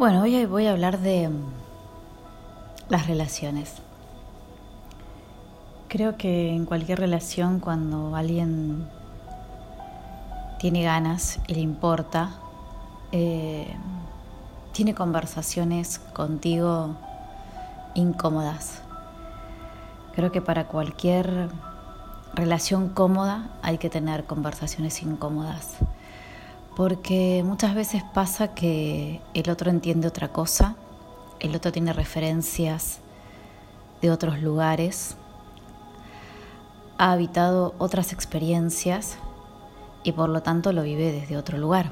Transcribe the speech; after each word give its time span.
Bueno, 0.00 0.22
hoy 0.22 0.46
voy 0.46 0.66
a 0.66 0.70
hablar 0.70 0.98
de 1.00 1.28
mm, 1.28 1.42
las 2.88 3.06
relaciones. 3.06 3.74
Creo 5.88 6.16
que 6.16 6.54
en 6.54 6.64
cualquier 6.64 6.98
relación 6.98 7.60
cuando 7.60 8.16
alguien 8.16 8.88
tiene 10.58 10.84
ganas 10.84 11.38
y 11.48 11.52
le 11.52 11.60
importa, 11.60 12.30
eh, 13.12 13.76
tiene 14.72 14.94
conversaciones 14.94 15.98
contigo 15.98 16.96
incómodas. 17.92 18.80
Creo 20.14 20.32
que 20.32 20.40
para 20.40 20.66
cualquier 20.66 21.50
relación 22.32 22.88
cómoda 22.88 23.50
hay 23.60 23.76
que 23.76 23.90
tener 23.90 24.24
conversaciones 24.24 25.02
incómodas 25.02 25.76
porque 26.76 27.42
muchas 27.44 27.74
veces 27.74 28.02
pasa 28.14 28.54
que 28.54 29.20
el 29.34 29.50
otro 29.50 29.70
entiende 29.70 30.08
otra 30.08 30.28
cosa, 30.28 30.76
el 31.40 31.54
otro 31.54 31.72
tiene 31.72 31.92
referencias 31.92 33.00
de 34.00 34.10
otros 34.10 34.40
lugares, 34.40 35.16
ha 36.98 37.12
habitado 37.12 37.74
otras 37.78 38.12
experiencias 38.12 39.16
y 40.04 40.12
por 40.12 40.28
lo 40.28 40.42
tanto 40.42 40.72
lo 40.72 40.82
vive 40.82 41.12
desde 41.12 41.36
otro 41.36 41.58
lugar. 41.58 41.90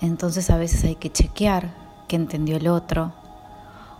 Entonces 0.00 0.50
a 0.50 0.58
veces 0.58 0.84
hay 0.84 0.96
que 0.96 1.10
chequear 1.10 1.74
qué 2.08 2.16
entendió 2.16 2.56
el 2.56 2.68
otro 2.68 3.12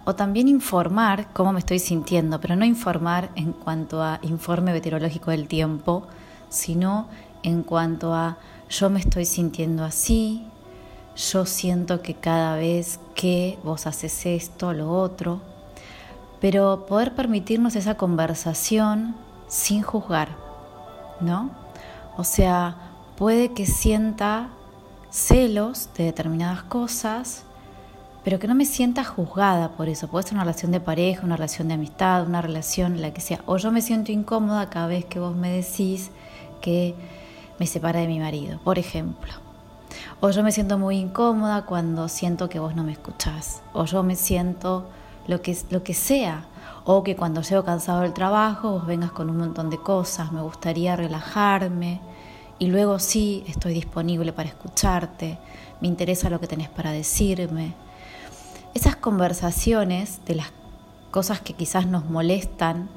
o 0.04 0.14
también 0.14 0.48
informar 0.48 1.28
cómo 1.32 1.52
me 1.52 1.58
estoy 1.58 1.78
sintiendo, 1.78 2.40
pero 2.40 2.56
no 2.56 2.64
informar 2.64 3.30
en 3.36 3.52
cuanto 3.52 4.02
a 4.02 4.18
informe 4.22 4.72
meteorológico 4.72 5.30
del 5.30 5.48
tiempo, 5.48 6.06
sino 6.50 7.08
en 7.44 7.62
cuanto 7.62 8.12
a 8.12 8.38
yo 8.68 8.90
me 8.90 8.98
estoy 8.98 9.26
sintiendo 9.26 9.84
así, 9.84 10.44
yo 11.16 11.46
siento 11.46 12.02
que 12.02 12.14
cada 12.14 12.56
vez 12.56 12.98
que 13.14 13.58
vos 13.62 13.86
haces 13.86 14.26
esto, 14.26 14.72
lo 14.72 14.90
otro, 14.90 15.40
pero 16.40 16.86
poder 16.86 17.14
permitirnos 17.14 17.76
esa 17.76 17.96
conversación 17.96 19.14
sin 19.46 19.82
juzgar, 19.82 20.30
¿no? 21.20 21.52
O 22.16 22.24
sea, 22.24 22.76
puede 23.16 23.52
que 23.52 23.66
sienta 23.66 24.48
celos 25.10 25.90
de 25.96 26.04
determinadas 26.04 26.64
cosas, 26.64 27.44
pero 28.24 28.38
que 28.38 28.48
no 28.48 28.54
me 28.54 28.64
sienta 28.64 29.04
juzgada 29.04 29.68
por 29.72 29.88
eso. 29.88 30.08
Puede 30.08 30.24
ser 30.24 30.34
una 30.34 30.44
relación 30.44 30.72
de 30.72 30.80
pareja, 30.80 31.24
una 31.24 31.36
relación 31.36 31.68
de 31.68 31.74
amistad, 31.74 32.26
una 32.26 32.40
relación 32.40 33.00
la 33.00 33.12
que 33.12 33.20
sea. 33.20 33.40
O 33.46 33.58
yo 33.58 33.70
me 33.70 33.82
siento 33.82 34.10
incómoda 34.10 34.70
cada 34.70 34.86
vez 34.86 35.04
que 35.04 35.20
vos 35.20 35.36
me 35.36 35.50
decís 35.50 36.10
que 36.60 36.94
me 37.58 37.66
separa 37.66 38.00
de 38.00 38.06
mi 38.06 38.18
marido, 38.18 38.58
por 38.64 38.78
ejemplo. 38.78 39.32
O 40.20 40.30
yo 40.30 40.42
me 40.42 40.52
siento 40.52 40.78
muy 40.78 40.96
incómoda 40.96 41.66
cuando 41.66 42.08
siento 42.08 42.48
que 42.48 42.58
vos 42.58 42.74
no 42.74 42.82
me 42.82 42.92
escuchás. 42.92 43.62
O 43.72 43.84
yo 43.84 44.02
me 44.02 44.16
siento 44.16 44.88
lo 45.26 45.42
que, 45.42 45.56
lo 45.70 45.82
que 45.82 45.94
sea. 45.94 46.46
O 46.84 47.02
que 47.02 47.16
cuando 47.16 47.42
llego 47.42 47.64
cansado 47.64 48.00
del 48.02 48.12
trabajo 48.12 48.72
vos 48.72 48.86
vengas 48.86 49.12
con 49.12 49.30
un 49.30 49.38
montón 49.38 49.70
de 49.70 49.78
cosas. 49.78 50.32
Me 50.32 50.42
gustaría 50.42 50.96
relajarme. 50.96 52.00
Y 52.58 52.68
luego 52.68 52.98
sí, 52.98 53.44
estoy 53.46 53.74
disponible 53.74 54.32
para 54.32 54.48
escucharte. 54.48 55.38
Me 55.80 55.88
interesa 55.88 56.30
lo 56.30 56.40
que 56.40 56.46
tenés 56.46 56.68
para 56.68 56.92
decirme. 56.92 57.74
Esas 58.74 58.96
conversaciones 58.96 60.20
de 60.24 60.36
las 60.36 60.52
cosas 61.10 61.40
que 61.40 61.52
quizás 61.52 61.86
nos 61.86 62.06
molestan 62.06 62.88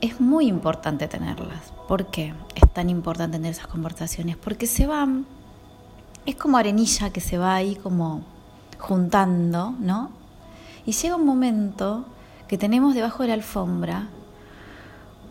es 0.00 0.20
muy 0.20 0.46
importante 0.46 1.08
tenerlas. 1.08 1.72
¿Por 1.88 2.06
qué 2.06 2.34
tan 2.74 2.90
importante 2.90 3.38
tener 3.38 3.52
esas 3.52 3.66
conversaciones? 3.66 4.36
Porque 4.36 4.66
se 4.66 4.86
van, 4.86 5.26
es 6.26 6.36
como 6.36 6.58
arenilla 6.58 7.10
que 7.10 7.20
se 7.20 7.38
va 7.38 7.54
ahí 7.54 7.76
como 7.76 8.22
juntando, 8.78 9.74
¿no? 9.78 10.10
Y 10.84 10.92
llega 10.92 11.16
un 11.16 11.24
momento 11.24 12.04
que 12.48 12.58
tenemos 12.58 12.94
debajo 12.94 13.22
de 13.22 13.28
la 13.28 13.34
alfombra 13.34 14.08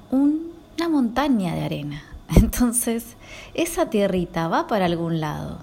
una 0.10 0.90
montaña 0.90 1.54
de 1.54 1.64
arena. 1.64 2.04
Entonces, 2.36 3.16
esa 3.54 3.90
tierrita 3.90 4.48
va 4.48 4.68
para 4.68 4.86
algún 4.86 5.20
lado. 5.20 5.60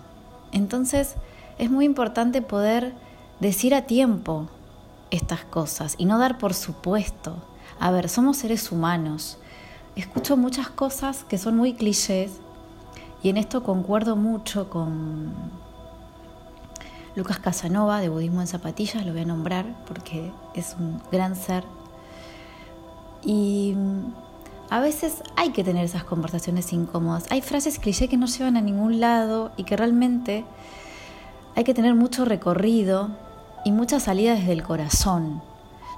Entonces, 0.52 1.16
es 1.58 1.70
muy 1.70 1.84
importante 1.84 2.42
poder 2.42 2.94
decir 3.40 3.74
a 3.74 3.86
tiempo 3.86 4.48
estas 5.10 5.44
cosas 5.44 5.96
y 5.98 6.04
no 6.04 6.18
dar 6.18 6.38
por 6.38 6.54
supuesto 6.54 7.42
a 7.80 7.90
ver, 7.90 8.10
somos 8.10 8.36
seres 8.36 8.70
humanos. 8.70 9.38
Escucho 10.00 10.38
muchas 10.38 10.70
cosas 10.70 11.24
que 11.24 11.36
son 11.36 11.58
muy 11.58 11.74
clichés 11.74 12.40
y 13.22 13.28
en 13.28 13.36
esto 13.36 13.62
concuerdo 13.62 14.16
mucho 14.16 14.70
con 14.70 15.34
Lucas 17.14 17.38
Casanova 17.38 18.00
de 18.00 18.08
Budismo 18.08 18.40
en 18.40 18.46
Zapatillas, 18.46 19.04
lo 19.04 19.12
voy 19.12 19.20
a 19.20 19.24
nombrar 19.26 19.66
porque 19.86 20.32
es 20.54 20.74
un 20.80 21.02
gran 21.12 21.36
ser. 21.36 21.64
Y 23.22 23.74
a 24.70 24.80
veces 24.80 25.22
hay 25.36 25.50
que 25.50 25.64
tener 25.64 25.84
esas 25.84 26.04
conversaciones 26.04 26.72
incómodas. 26.72 27.26
Hay 27.28 27.42
frases 27.42 27.78
cliché 27.78 28.08
que 28.08 28.16
no 28.16 28.24
llevan 28.24 28.56
a 28.56 28.62
ningún 28.62 29.00
lado 29.00 29.52
y 29.58 29.64
que 29.64 29.76
realmente 29.76 30.46
hay 31.54 31.64
que 31.64 31.74
tener 31.74 31.94
mucho 31.94 32.24
recorrido 32.24 33.10
y 33.66 33.72
mucha 33.72 34.00
salida 34.00 34.34
desde 34.34 34.52
el 34.52 34.62
corazón. 34.62 35.42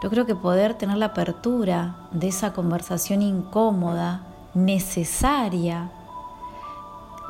Yo 0.02 0.10
creo 0.10 0.26
que 0.26 0.34
poder 0.34 0.74
tener 0.74 0.96
la 0.96 1.06
apertura 1.06 1.94
de 2.10 2.26
esa 2.26 2.52
conversación 2.52 3.22
incómoda, 3.22 4.22
necesaria, 4.52 5.92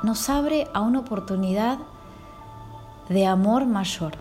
nos 0.02 0.30
abre 0.30 0.66
a 0.72 0.80
una 0.80 1.00
oportunidad 1.00 1.78
de 3.10 3.26
amor 3.26 3.66
mayor. 3.66 4.14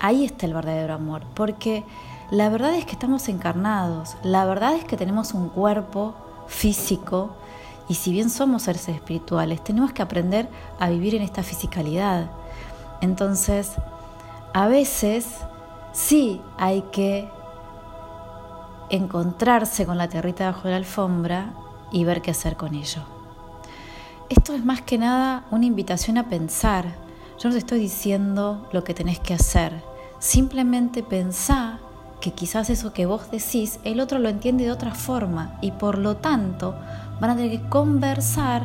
Ahí 0.00 0.24
está 0.24 0.46
el 0.46 0.54
verdadero 0.54 0.94
amor, 0.94 1.22
porque 1.34 1.84
la 2.32 2.48
verdad 2.48 2.74
es 2.74 2.84
que 2.84 2.92
estamos 2.92 3.28
encarnados, 3.28 4.16
la 4.24 4.44
verdad 4.44 4.74
es 4.74 4.84
que 4.84 4.96
tenemos 4.96 5.32
un 5.32 5.48
cuerpo 5.48 6.14
físico 6.48 7.30
y 7.88 7.94
si 7.94 8.10
bien 8.10 8.30
somos 8.30 8.64
seres 8.64 8.88
espirituales, 8.88 9.62
tenemos 9.62 9.92
que 9.92 10.02
aprender 10.02 10.48
a 10.80 10.90
vivir 10.90 11.14
en 11.14 11.22
esta 11.22 11.44
fisicalidad. 11.44 12.32
Entonces, 13.00 13.74
a 14.52 14.66
veces 14.66 15.38
sí 15.98 16.40
hay 16.56 16.82
que 16.92 17.28
encontrarse 18.88 19.84
con 19.84 19.98
la 19.98 20.08
territa 20.08 20.46
bajo 20.46 20.68
la 20.68 20.76
alfombra 20.76 21.52
y 21.90 22.04
ver 22.04 22.22
qué 22.22 22.30
hacer 22.30 22.56
con 22.56 22.74
ello. 22.74 23.02
Esto 24.28 24.54
es 24.54 24.64
más 24.64 24.80
que 24.82 24.96
nada 24.96 25.44
una 25.50 25.66
invitación 25.66 26.16
a 26.16 26.28
pensar. 26.28 26.86
Yo 27.38 27.48
no 27.48 27.54
te 27.54 27.58
estoy 27.58 27.80
diciendo 27.80 28.68
lo 28.72 28.84
que 28.84 28.94
tenés 28.94 29.18
que 29.18 29.34
hacer. 29.34 29.82
Simplemente 30.20 31.02
pensá 31.02 31.80
que 32.20 32.32
quizás 32.32 32.70
eso 32.70 32.92
que 32.92 33.06
vos 33.06 33.30
decís, 33.30 33.80
el 33.84 34.00
otro 34.00 34.18
lo 34.18 34.28
entiende 34.28 34.64
de 34.64 34.72
otra 34.72 34.94
forma 34.94 35.58
y 35.60 35.72
por 35.72 35.98
lo 35.98 36.16
tanto 36.16 36.76
van 37.20 37.30
a 37.30 37.36
tener 37.36 37.50
que 37.60 37.68
conversar 37.68 38.64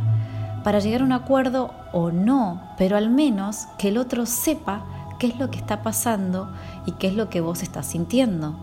para 0.63 0.79
llegar 0.79 1.01
a 1.01 1.05
un 1.05 1.11
acuerdo 1.11 1.71
o 1.93 2.11
no, 2.11 2.61
pero 2.77 2.95
al 2.95 3.09
menos 3.09 3.67
que 3.77 3.89
el 3.89 3.97
otro 3.97 4.25
sepa 4.25 4.85
qué 5.23 5.29
es 5.29 5.39
lo 5.39 5.49
que 5.49 5.57
está 5.57 5.83
pasando 5.83 6.49
y 6.85 6.91
qué 6.91 7.07
es 7.07 7.13
lo 7.13 7.29
que 7.29 7.39
vos 7.39 7.63
estás 7.63 7.85
sintiendo 7.85 8.57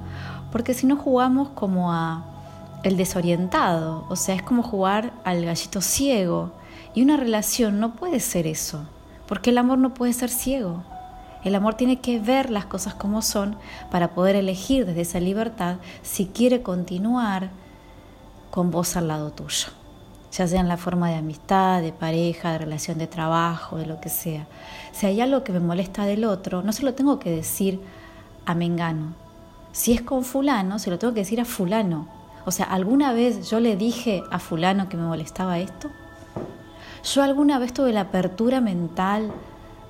porque 0.52 0.74
si 0.74 0.86
no 0.86 0.96
jugamos 0.96 1.50
como 1.50 1.92
a 1.92 2.24
el 2.82 2.96
desorientado, 2.96 4.04
o 4.08 4.16
sea, 4.16 4.34
es 4.34 4.42
como 4.42 4.62
jugar 4.62 5.12
al 5.24 5.44
gallito 5.44 5.80
ciego. 5.80 6.52
Y 6.94 7.02
una 7.02 7.16
relación 7.16 7.78
no 7.78 7.94
puede 7.94 8.20
ser 8.20 8.46
eso, 8.46 8.84
porque 9.26 9.50
el 9.50 9.58
amor 9.58 9.78
no 9.78 9.94
puede 9.94 10.12
ser 10.12 10.30
ciego. 10.30 10.82
El 11.44 11.54
amor 11.54 11.74
tiene 11.74 12.00
que 12.00 12.18
ver 12.18 12.50
las 12.50 12.66
cosas 12.66 12.94
como 12.94 13.22
son 13.22 13.56
para 13.90 14.08
poder 14.14 14.36
elegir 14.36 14.86
desde 14.86 15.02
esa 15.02 15.20
libertad 15.20 15.76
si 16.02 16.26
quiere 16.26 16.62
continuar 16.62 17.50
con 18.50 18.70
vos 18.70 18.96
al 18.96 19.08
lado 19.08 19.30
tuyo, 19.30 19.68
ya 20.32 20.46
sea 20.46 20.60
en 20.60 20.68
la 20.68 20.76
forma 20.76 21.08
de 21.08 21.16
amistad, 21.16 21.82
de 21.82 21.92
pareja, 21.92 22.52
de 22.52 22.58
relación 22.58 22.98
de 22.98 23.06
trabajo, 23.06 23.76
de 23.76 23.86
lo 23.86 24.00
que 24.00 24.08
sea. 24.08 24.46
Si 24.92 25.06
hay 25.06 25.20
algo 25.20 25.44
que 25.44 25.52
me 25.52 25.60
molesta 25.60 26.04
del 26.04 26.24
otro, 26.24 26.62
no 26.62 26.72
se 26.72 26.84
lo 26.84 26.94
tengo 26.94 27.18
que 27.18 27.30
decir 27.30 27.80
a 28.46 28.54
Mengano, 28.54 29.14
si 29.72 29.92
es 29.92 30.02
con 30.02 30.24
fulano, 30.24 30.78
se 30.78 30.90
lo 30.90 30.98
tengo 30.98 31.14
que 31.14 31.20
decir 31.20 31.40
a 31.40 31.44
fulano. 31.44 32.08
O 32.44 32.50
sea, 32.50 32.66
¿alguna 32.66 33.12
vez 33.12 33.48
yo 33.48 33.60
le 33.60 33.76
dije 33.76 34.22
a 34.30 34.38
fulano 34.38 34.88
que 34.88 34.96
me 34.96 35.06
molestaba 35.06 35.58
esto? 35.58 35.90
¿Yo 37.04 37.22
alguna 37.22 37.58
vez 37.58 37.72
tuve 37.72 37.92
la 37.92 38.02
apertura 38.02 38.60
mental 38.60 39.32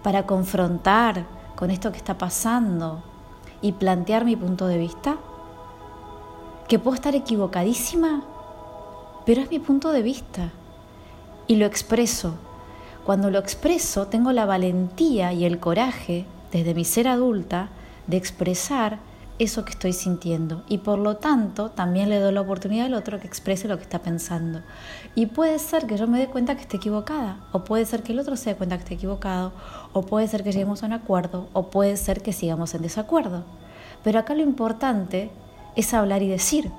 para 0.02 0.26
confrontar 0.26 1.24
con 1.56 1.70
esto 1.70 1.92
que 1.92 1.98
está 1.98 2.18
pasando 2.18 3.02
y 3.62 3.72
plantear 3.72 4.24
mi 4.24 4.36
punto 4.36 4.66
de 4.66 4.78
vista? 4.78 5.16
¿Que 6.68 6.78
puedo 6.78 6.94
estar 6.94 7.14
equivocadísima? 7.14 8.22
Pero 9.30 9.42
es 9.42 9.50
mi 9.52 9.60
punto 9.60 9.92
de 9.92 10.02
vista 10.02 10.50
y 11.46 11.54
lo 11.54 11.64
expreso. 11.64 12.34
Cuando 13.06 13.30
lo 13.30 13.38
expreso 13.38 14.08
tengo 14.08 14.32
la 14.32 14.44
valentía 14.44 15.32
y 15.32 15.44
el 15.44 15.60
coraje 15.60 16.26
desde 16.50 16.74
mi 16.74 16.84
ser 16.84 17.06
adulta 17.06 17.68
de 18.08 18.16
expresar 18.16 18.98
eso 19.38 19.64
que 19.64 19.70
estoy 19.70 19.92
sintiendo 19.92 20.64
y 20.68 20.78
por 20.78 20.98
lo 20.98 21.18
tanto 21.18 21.70
también 21.70 22.08
le 22.08 22.18
doy 22.18 22.32
la 22.32 22.40
oportunidad 22.40 22.86
al 22.86 22.94
otro 22.94 23.20
que 23.20 23.28
exprese 23.28 23.68
lo 23.68 23.76
que 23.76 23.84
está 23.84 24.00
pensando. 24.00 24.62
Y 25.14 25.26
puede 25.26 25.60
ser 25.60 25.86
que 25.86 25.96
yo 25.96 26.08
me 26.08 26.18
dé 26.18 26.26
cuenta 26.26 26.56
que 26.56 26.62
esté 26.62 26.78
equivocada, 26.78 27.36
o 27.52 27.62
puede 27.62 27.86
ser 27.86 28.02
que 28.02 28.10
el 28.10 28.18
otro 28.18 28.34
se 28.34 28.50
dé 28.50 28.56
cuenta 28.56 28.78
que 28.78 28.82
esté 28.82 28.94
equivocado, 28.94 29.52
o 29.92 30.02
puede 30.02 30.26
ser 30.26 30.42
que 30.42 30.50
lleguemos 30.50 30.82
a 30.82 30.86
un 30.86 30.92
acuerdo, 30.94 31.46
o 31.52 31.70
puede 31.70 31.96
ser 31.98 32.20
que 32.20 32.32
sigamos 32.32 32.74
en 32.74 32.82
desacuerdo. 32.82 33.44
Pero 34.02 34.18
acá 34.18 34.34
lo 34.34 34.42
importante 34.42 35.30
es 35.76 35.94
hablar 35.94 36.20
y 36.20 36.26
decir. 36.26 36.72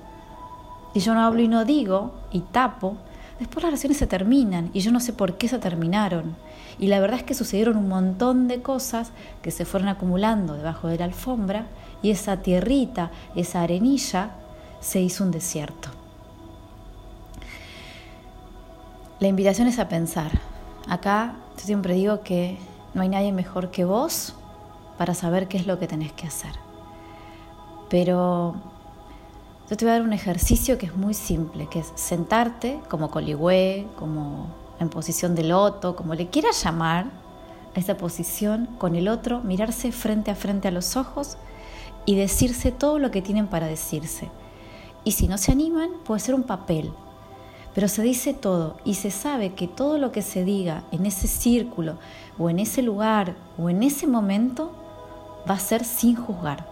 Y 0.93 0.99
yo 0.99 1.13
no 1.13 1.21
hablo 1.21 1.41
y 1.41 1.47
no 1.47 1.65
digo, 1.65 2.13
y 2.31 2.41
tapo, 2.41 2.97
después 3.39 3.63
las 3.63 3.71
relaciones 3.71 3.97
se 3.97 4.07
terminan 4.07 4.69
y 4.73 4.81
yo 4.81 4.91
no 4.91 4.99
sé 4.99 5.13
por 5.13 5.37
qué 5.37 5.47
se 5.47 5.59
terminaron. 5.59 6.35
Y 6.79 6.87
la 6.87 6.99
verdad 6.99 7.19
es 7.19 7.23
que 7.23 7.33
sucedieron 7.33 7.77
un 7.77 7.87
montón 7.87 8.47
de 8.47 8.61
cosas 8.61 9.11
que 9.41 9.51
se 9.51 9.65
fueron 9.65 9.89
acumulando 9.89 10.55
debajo 10.55 10.87
de 10.87 10.97
la 10.97 11.05
alfombra 11.05 11.67
y 12.01 12.11
esa 12.11 12.37
tierrita, 12.37 13.11
esa 13.35 13.61
arenilla, 13.61 14.31
se 14.79 14.99
hizo 14.99 15.23
un 15.23 15.31
desierto. 15.31 15.89
La 19.19 19.27
invitación 19.27 19.67
es 19.67 19.77
a 19.77 19.87
pensar. 19.87 20.31
Acá 20.89 21.35
yo 21.57 21.63
siempre 21.63 21.93
digo 21.93 22.21
que 22.21 22.57
no 22.95 23.03
hay 23.03 23.09
nadie 23.09 23.31
mejor 23.31 23.69
que 23.69 23.85
vos 23.85 24.33
para 24.97 25.13
saber 25.13 25.47
qué 25.47 25.57
es 25.57 25.67
lo 25.67 25.77
que 25.77 25.87
tenés 25.87 26.11
que 26.11 26.27
hacer. 26.27 26.53
Pero 27.89 28.55
yo 29.71 29.77
te 29.77 29.85
voy 29.85 29.91
a 29.91 29.93
dar 29.93 30.01
un 30.01 30.11
ejercicio 30.11 30.77
que 30.77 30.87
es 30.87 30.97
muy 30.97 31.13
simple, 31.13 31.65
que 31.67 31.79
es 31.79 31.93
sentarte 31.95 32.81
como 32.89 33.09
coligüe, 33.09 33.87
como 33.97 34.47
en 34.81 34.89
posición 34.89 35.33
de 35.33 35.45
loto, 35.45 35.95
como 35.95 36.13
le 36.13 36.27
quieras 36.27 36.61
llamar 36.61 37.05
a 37.73 37.79
esa 37.79 37.95
posición, 37.95 38.67
con 38.77 38.97
el 38.97 39.07
otro, 39.07 39.39
mirarse 39.39 39.93
frente 39.93 40.29
a 40.29 40.35
frente 40.35 40.67
a 40.67 40.71
los 40.71 40.97
ojos 40.97 41.37
y 42.05 42.17
decirse 42.17 42.73
todo 42.73 42.99
lo 42.99 43.11
que 43.11 43.21
tienen 43.21 43.47
para 43.47 43.67
decirse. 43.67 44.29
Y 45.05 45.13
si 45.13 45.29
no 45.29 45.37
se 45.37 45.53
animan, 45.53 45.91
puede 46.03 46.19
ser 46.19 46.35
un 46.35 46.43
papel. 46.43 46.91
Pero 47.73 47.87
se 47.87 48.01
dice 48.01 48.33
todo 48.33 48.75
y 48.83 48.95
se 48.95 49.09
sabe 49.09 49.53
que 49.53 49.69
todo 49.69 49.97
lo 49.97 50.11
que 50.11 50.21
se 50.21 50.43
diga 50.43 50.83
en 50.91 51.05
ese 51.05 51.29
círculo 51.29 51.97
o 52.37 52.49
en 52.49 52.59
ese 52.59 52.81
lugar 52.81 53.37
o 53.57 53.69
en 53.69 53.83
ese 53.83 54.05
momento 54.05 54.73
va 55.49 55.53
a 55.53 55.59
ser 55.59 55.85
sin 55.85 56.17
juzgar. 56.17 56.70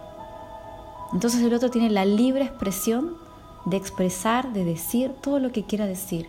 Entonces 1.12 1.42
el 1.42 1.52
otro 1.52 1.70
tiene 1.70 1.90
la 1.90 2.04
libre 2.04 2.44
expresión 2.44 3.16
de 3.64 3.76
expresar, 3.76 4.52
de 4.52 4.64
decir 4.64 5.12
todo 5.20 5.38
lo 5.38 5.52
que 5.52 5.64
quiera 5.64 5.86
decir. 5.86 6.28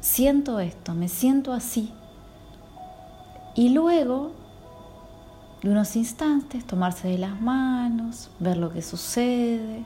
Siento 0.00 0.60
esto, 0.60 0.94
me 0.94 1.08
siento 1.08 1.52
así. 1.52 1.92
Y 3.54 3.70
luego 3.70 4.32
de 5.62 5.70
unos 5.70 5.96
instantes, 5.96 6.64
tomarse 6.64 7.08
de 7.08 7.18
las 7.18 7.40
manos, 7.40 8.30
ver 8.38 8.56
lo 8.56 8.72
que 8.72 8.82
sucede 8.82 9.84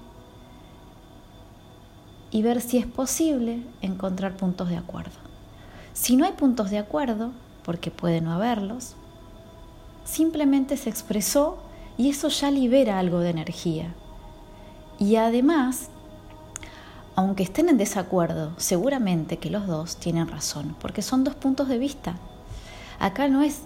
y 2.31 2.43
ver 2.43 2.61
si 2.61 2.79
es 2.79 2.87
posible 2.87 3.63
encontrar 3.81 4.37
puntos 4.37 4.69
de 4.69 4.77
acuerdo. 4.77 5.17
Si 5.93 6.17
no 6.17 6.25
hay 6.25 6.33
puntos 6.33 6.71
de 6.71 6.79
acuerdo, 6.79 7.33
porque 7.65 7.91
puede 7.91 8.21
no 8.21 8.33
haberlos, 8.33 8.97
simplemente 10.05 10.77
se 10.77 10.91
expresó 10.91 11.59
y 11.97 12.11
eso 12.11 12.29
ya 12.29 12.51
libera 12.51 12.99
algo 12.99 13.21
de 13.21 13.31
energía. 13.31 13.95
Y 15.03 15.17
además, 15.17 15.89
aunque 17.17 17.43
estén 17.43 17.69
en 17.69 17.77
desacuerdo, 17.77 18.53
seguramente 18.57 19.37
que 19.37 19.51
los 19.51 19.67
dos 19.67 19.97
tienen 19.97 20.29
razón, 20.29 20.77
porque 20.81 21.03
son 21.03 21.25
dos 21.25 21.35
puntos 21.35 21.67
de 21.67 21.77
vista. 21.77 22.15
Acá 23.01 23.27
no 23.27 23.43
es 23.43 23.63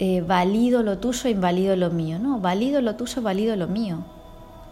eh, 0.00 0.20
valido 0.20 0.82
lo 0.82 0.98
tuyo, 0.98 1.30
invalido 1.30 1.76
lo 1.76 1.88
mío. 1.88 2.18
No, 2.18 2.40
valido 2.40 2.82
lo 2.82 2.94
tuyo, 2.94 3.22
valido 3.22 3.56
lo 3.56 3.68
mío. 3.68 4.00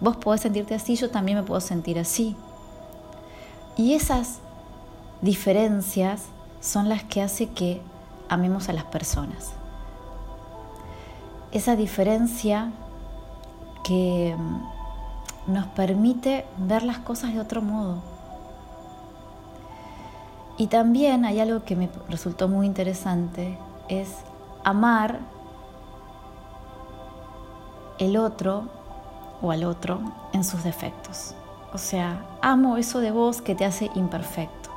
Vos 0.00 0.18
podés 0.18 0.42
sentirte 0.42 0.74
así, 0.74 0.94
yo 0.94 1.08
también 1.08 1.38
me 1.38 1.44
puedo 1.44 1.62
sentir 1.62 1.98
así. 1.98 2.36
Y 3.78 3.94
esas 3.94 4.40
diferencias 5.22 6.24
son 6.60 6.90
las 6.90 7.02
que 7.04 7.22
hace 7.22 7.46
que 7.46 7.80
amemos 8.28 8.68
a 8.68 8.74
las 8.74 8.84
personas. 8.84 9.52
Esa 11.50 11.76
diferencia 11.76 12.72
que 13.84 14.36
nos 15.46 15.66
permite 15.68 16.46
ver 16.58 16.82
las 16.82 16.98
cosas 16.98 17.34
de 17.34 17.40
otro 17.40 17.62
modo. 17.62 18.02
Y 20.56 20.68
también 20.68 21.24
hay 21.24 21.40
algo 21.40 21.64
que 21.64 21.76
me 21.76 21.90
resultó 22.08 22.48
muy 22.48 22.66
interesante, 22.66 23.58
es 23.88 24.10
amar 24.62 25.18
el 27.98 28.16
otro 28.16 28.68
o 29.42 29.50
al 29.50 29.64
otro 29.64 30.00
en 30.32 30.44
sus 30.44 30.62
defectos. 30.62 31.34
O 31.72 31.78
sea, 31.78 32.24
amo 32.40 32.76
eso 32.76 33.00
de 33.00 33.10
vos 33.10 33.42
que 33.42 33.54
te 33.54 33.64
hace 33.64 33.90
imperfecto. 33.94 34.70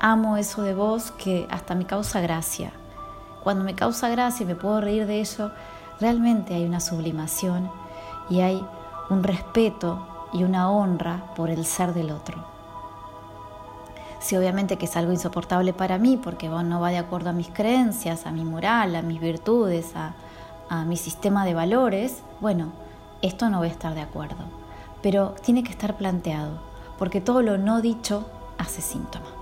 Amo 0.00 0.36
eso 0.36 0.62
de 0.62 0.74
vos 0.74 1.12
que 1.12 1.46
hasta 1.50 1.74
me 1.74 1.86
causa 1.86 2.20
gracia. 2.20 2.72
Cuando 3.44 3.64
me 3.64 3.74
causa 3.74 4.08
gracia 4.08 4.44
y 4.44 4.46
me 4.46 4.56
puedo 4.56 4.80
reír 4.80 5.06
de 5.06 5.20
ello, 5.20 5.52
realmente 6.00 6.54
hay 6.54 6.64
una 6.64 6.80
sublimación 6.80 7.70
y 8.28 8.40
hay 8.40 8.64
un 9.10 9.22
respeto 9.22 10.06
y 10.32 10.44
una 10.44 10.70
honra 10.70 11.32
por 11.34 11.50
el 11.50 11.64
ser 11.64 11.94
del 11.94 12.10
otro 12.10 12.50
si 14.20 14.36
obviamente 14.36 14.76
que 14.76 14.84
es 14.84 14.96
algo 14.96 15.12
insoportable 15.12 15.72
para 15.72 15.98
mí 15.98 16.16
porque 16.16 16.48
no 16.48 16.80
va 16.80 16.90
de 16.90 16.98
acuerdo 16.98 17.30
a 17.30 17.32
mis 17.32 17.48
creencias, 17.48 18.26
a 18.26 18.30
mi 18.30 18.44
moral, 18.44 18.94
a 18.94 19.02
mis 19.02 19.18
virtudes, 19.18 19.96
a, 19.96 20.12
a 20.68 20.84
mi 20.84 20.96
sistema 20.96 21.44
de 21.44 21.54
valores, 21.54 22.22
bueno, 22.40 22.68
esto 23.22 23.48
no 23.48 23.58
voy 23.58 23.68
a 23.68 23.72
estar 23.72 23.94
de 23.94 24.02
acuerdo. 24.02 24.44
Pero 25.02 25.34
tiene 25.42 25.64
que 25.64 25.70
estar 25.70 25.96
planteado, 25.96 26.60
porque 26.98 27.22
todo 27.22 27.40
lo 27.40 27.56
no 27.56 27.80
dicho 27.80 28.26
hace 28.58 28.82
síntoma. 28.82 29.39